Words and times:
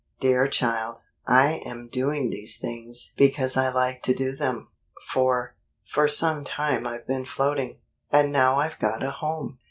"Dear 0.19 0.47
child, 0.47 0.97
I 1.27 1.61
am 1.63 1.87
doing 1.87 2.31
these 2.31 2.57
things 2.57 3.13
because 3.17 3.55
I 3.55 3.69
like 3.69 4.01
to 4.01 4.15
do 4.15 4.35
them. 4.35 4.69
For 5.09 5.53
for 5.85 6.07
some 6.07 6.43
time 6.43 6.87
I've 6.87 7.05
been 7.05 7.25
floating, 7.27 7.77
and 8.11 8.31
now 8.31 8.55
I've 8.55 8.79
got 8.79 9.03
a 9.03 9.11
home. 9.11 9.59